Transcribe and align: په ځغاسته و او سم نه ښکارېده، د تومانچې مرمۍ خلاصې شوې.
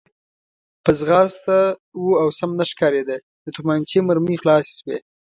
په 0.83 0.91
ځغاسته 0.99 1.57
و 2.03 2.05
او 2.21 2.27
سم 2.39 2.51
نه 2.59 2.65
ښکارېده، 2.71 3.17
د 3.43 3.47
تومانچې 3.55 3.99
مرمۍ 4.07 4.35
خلاصې 4.41 4.73
شوې. 4.79 4.97